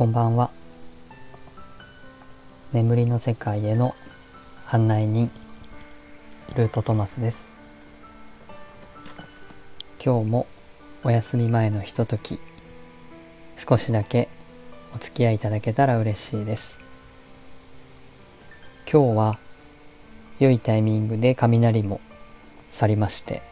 [0.00, 0.50] こんばんは。
[2.72, 3.94] 眠りの世界への
[4.66, 5.30] 案内人
[6.56, 7.52] ルートトマスです。
[10.02, 10.46] 今日も
[11.04, 12.38] お休み前のひととき
[13.58, 14.30] 少しだけ
[14.94, 16.80] お付き合いいただけたら嬉しいです。
[18.90, 19.38] 今日は
[20.38, 22.00] 良いタイミングで雷も
[22.70, 23.42] 去りまして、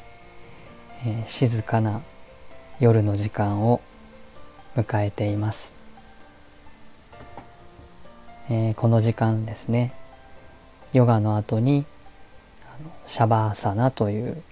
[1.04, 2.00] えー、静かな
[2.80, 3.82] 夜の時間を
[4.76, 5.76] 迎えています、
[8.50, 9.92] えー、この時間ですね
[10.92, 11.84] ヨガの後に
[13.06, 14.42] シャバーサナという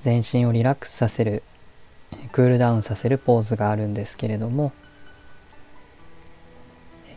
[0.00, 1.42] 全身をリラックスさせる
[2.32, 4.72] クールダウンさせるポーズがあるんですけれども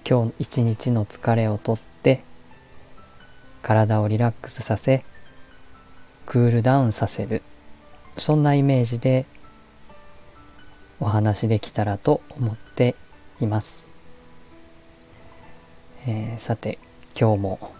[0.07, 2.21] 今日一日の疲れをとって
[3.61, 5.03] 体をリラックスさせ
[6.25, 7.41] クールダウンさせる
[8.17, 9.25] そんなイメージで
[10.99, 12.95] お話できたらと思って
[13.41, 13.85] います、
[16.07, 16.77] えー、さて
[17.19, 17.71] 今日も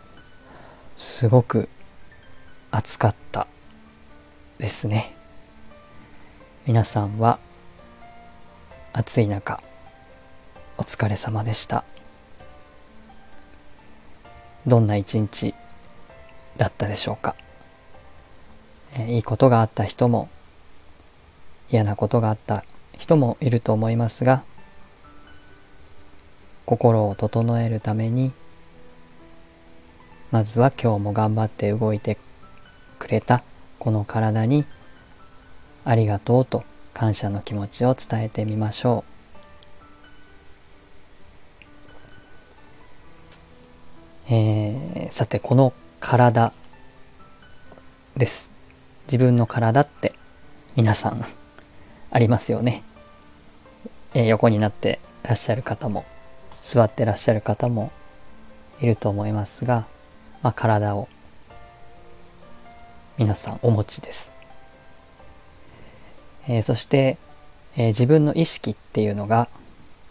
[0.95, 1.70] すごく
[2.72, 3.45] 暑かった
[4.58, 5.16] ですね。
[6.66, 7.38] 皆さんは
[8.94, 9.62] 暑い中
[10.80, 11.84] お疲れ様でした。
[14.66, 15.53] どんな一日
[16.58, 17.36] だったでしょうか、
[18.96, 20.30] えー、いいことがあった人も
[21.70, 22.64] 嫌なことがあった
[22.98, 24.44] 人もいると思いますが
[26.66, 28.31] 心を整えるために
[30.31, 32.17] まずは今日も頑張って動いて
[32.99, 33.44] くれた
[33.80, 34.66] この体に
[35.83, 36.63] ありがとうと
[36.94, 39.16] 感謝の気持ちを伝えてみましょう。
[44.27, 46.52] えー、さてこの体
[48.17, 48.55] です
[49.05, 50.13] 自分の体って
[50.75, 51.23] 皆さん
[52.09, 52.83] ありますよね、
[54.16, 56.05] えー、横になってらっしゃる方も
[56.66, 57.91] 座ってらっしゃる方も
[58.81, 59.85] いると思いますが、
[60.41, 61.07] まあ、体を
[63.19, 64.31] 皆さんお持ちです、
[66.47, 67.19] えー、そして、
[67.78, 69.47] えー、自分の意識っていうのが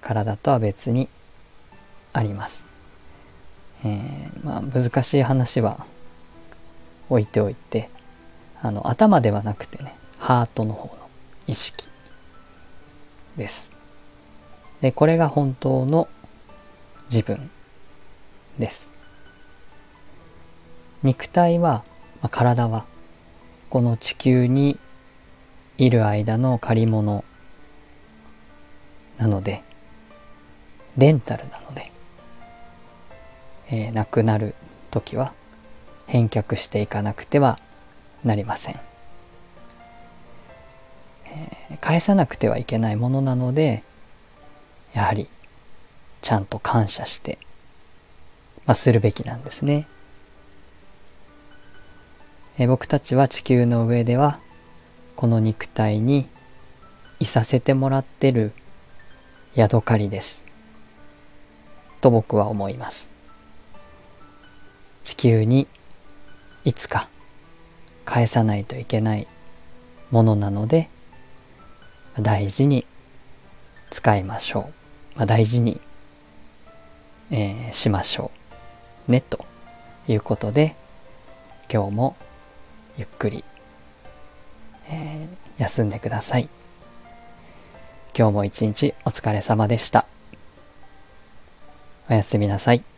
[0.01, 1.09] 体とは別に
[2.13, 2.65] あります、
[3.85, 5.85] えー、まあ、難しい話は
[7.11, 7.91] 置いておいて
[8.63, 11.11] あの頭ではなくてねハートの方の
[11.49, 11.89] 意識
[13.37, 13.75] です。
[14.81, 16.09] で、これが本当の
[17.11, 17.51] 自分
[18.59, 18.91] です。
[21.03, 21.85] 肉体は、
[22.23, 22.85] まあ、体は、
[23.71, 24.79] この地球に
[25.77, 27.25] いる間の借り物
[29.19, 29.63] なので、
[30.97, 31.93] レンタルなので、
[33.71, 34.55] えー、亡くなる
[34.91, 35.33] 時は
[36.07, 37.59] 返却していかなくては
[38.23, 38.81] なりません。
[41.81, 43.83] 返さなくてはいけないものなので
[44.93, 45.29] やはり
[46.25, 47.37] ちゃんと感謝して、
[48.65, 49.87] まあ、するべきなんですね。
[52.59, 54.39] え僕たちは地球の上では
[55.17, 56.27] この肉体に
[57.21, 58.53] いさせてもらってる
[59.55, 60.47] ヤドカリです。
[62.01, 63.11] と僕は思います。
[65.03, 65.69] 地球に
[66.65, 67.11] いつか
[68.07, 69.29] 返さないといけない
[70.11, 70.89] ものなので
[72.19, 72.87] 大事に
[73.91, 74.71] 使いましょ
[75.15, 75.19] う。
[75.19, 75.83] まあ、大事に、
[77.31, 78.31] えー、しましょ
[79.09, 79.11] う。
[79.13, 79.45] ね、と
[80.09, 80.77] いうことで、
[81.73, 82.17] 今日も
[82.97, 83.45] ゆっくり、
[84.89, 86.49] えー、休んでください。
[88.17, 90.07] 今日も一日お疲れ様でした。
[92.09, 92.94] おやすみなさい。